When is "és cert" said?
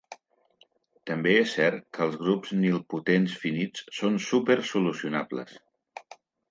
1.41-1.85